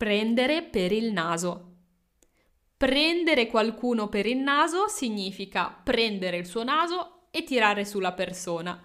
[0.00, 1.74] Prendere per il naso.
[2.74, 8.82] Prendere qualcuno per il naso significa prendere il suo naso e tirare sulla persona.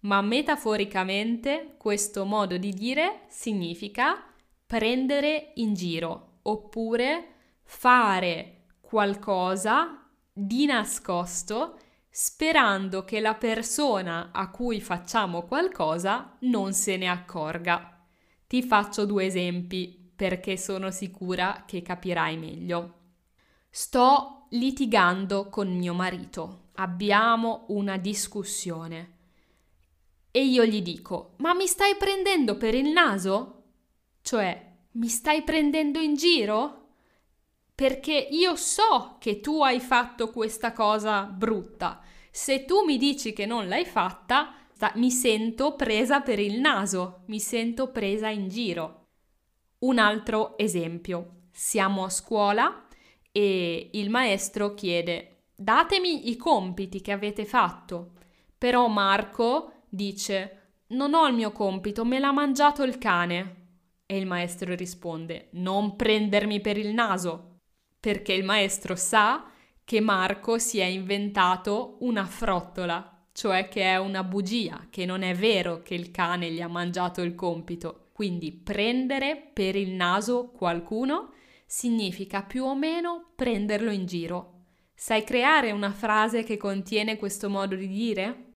[0.00, 4.20] Ma metaforicamente questo modo di dire significa
[4.66, 11.78] prendere in giro oppure fare qualcosa di nascosto
[12.10, 18.04] sperando che la persona a cui facciamo qualcosa non se ne accorga.
[18.48, 22.94] Ti faccio due esempi perché sono sicura che capirai meglio.
[23.70, 29.12] Sto litigando con mio marito, abbiamo una discussione.
[30.32, 33.62] E io gli dico, ma mi stai prendendo per il naso?
[34.20, 36.88] Cioè, mi stai prendendo in giro?
[37.72, 42.02] Perché io so che tu hai fatto questa cosa brutta.
[42.32, 44.52] Se tu mi dici che non l'hai fatta,
[44.96, 48.97] mi sento presa per il naso, mi sento presa in giro.
[49.80, 51.42] Un altro esempio.
[51.52, 52.86] Siamo a scuola
[53.30, 58.12] e il maestro chiede datemi i compiti che avete fatto.
[58.56, 60.54] Però Marco dice
[60.88, 63.56] non ho il mio compito, me l'ha mangiato il cane.
[64.06, 67.58] E il maestro risponde non prendermi per il naso,
[68.00, 69.50] perché il maestro sa
[69.84, 75.32] che Marco si è inventato una frottola, cioè che è una bugia, che non è
[75.32, 78.08] vero che il cane gli ha mangiato il compito.
[78.12, 84.54] Quindi prendere per il naso qualcuno significa più o meno prenderlo in giro.
[84.92, 88.46] Sai creare una frase che contiene questo modo di dire?